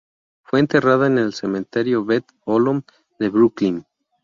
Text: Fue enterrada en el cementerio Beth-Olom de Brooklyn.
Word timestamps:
Fue 0.41 0.59
enterrada 0.59 1.05
en 1.05 1.19
el 1.19 1.31
cementerio 1.31 2.03
Beth-Olom 2.03 2.81
de 3.19 3.29
Brooklyn. 3.29 3.85